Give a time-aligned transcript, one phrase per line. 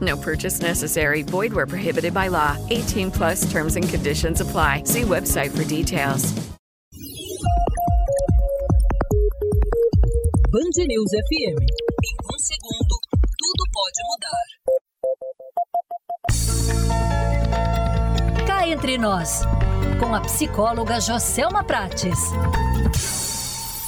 [0.00, 1.22] No purchase necessary.
[1.22, 2.56] Void where prohibited by law.
[2.70, 4.82] 18 plus terms and conditions apply.
[4.84, 6.34] See website for details.
[10.50, 11.56] Band News FM.
[12.04, 12.94] Em um segundo,
[13.38, 14.46] tudo pode mudar.
[18.46, 19.42] Cá entre nós,
[20.00, 22.32] com a psicóloga Joselma Prates.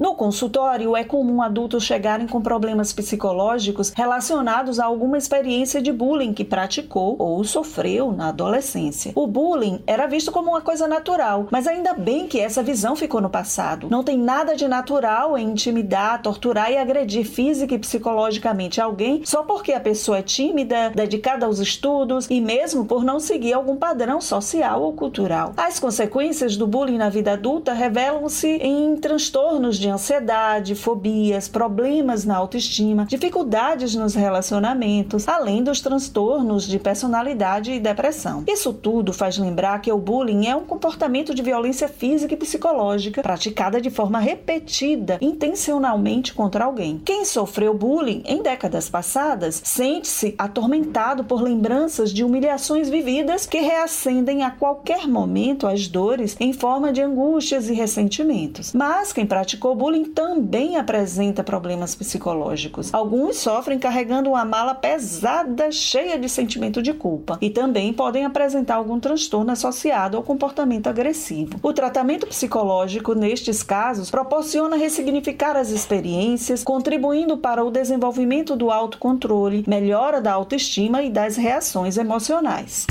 [0.00, 6.32] No consultório, é comum adultos chegarem com problemas psicológicos relacionados a alguma experiência de bullying
[6.32, 9.12] que praticou ou sofreu na adolescência.
[9.14, 13.20] O bullying era visto como uma coisa natural, mas ainda bem que essa visão ficou
[13.20, 13.88] no passado.
[13.90, 19.42] Não tem nada de natural em intimidar, torturar e agredir física e psicologicamente alguém só
[19.42, 24.20] porque a pessoa é tímida, dedicada aos estudos e mesmo por não seguir algum padrão
[24.20, 25.52] social ou cultural.
[25.56, 32.36] As consequências do bullying na vida adulta revelam-se em transtornos de ansiedade, fobias, problemas na
[32.36, 38.44] autoestima, dificuldades nos relacionamentos, além dos transtornos de personalidade e depressão.
[38.46, 43.22] Isso tudo faz lembrar que o bullying é um comportamento de violência física e psicológica
[43.22, 47.00] praticada de forma repetida, intencionalmente contra alguém.
[47.04, 54.42] Quem sofreu bullying em décadas passadas sente-se atormentado por lembranças de humilhações vividas que reacendem
[54.42, 58.72] a qualquer momento as dores em forma de angústias e ressentimentos.
[58.72, 62.92] Mas quem praticou bullying também apresenta problemas psicológicos.
[62.92, 68.76] Alguns sofrem carregando uma mala pesada, cheia de sentimento de culpa, e também podem apresentar
[68.76, 71.58] algum transtorno associado ao comportamento agressivo.
[71.62, 79.64] O tratamento psicológico, nestes casos, proporciona ressignificar as experiências, contribuindo para o desenvolvimento do autocontrole,
[79.66, 82.86] melhora da autoestima e das reações emocionais.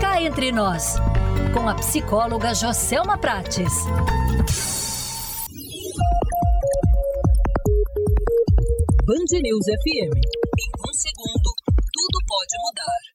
[0.00, 0.96] Cá entre nós,
[1.56, 3.72] com a psicóloga Joselma Prates.
[9.06, 10.12] Band News FM.
[10.12, 11.50] Em um segundo,
[11.92, 13.05] tudo pode mudar.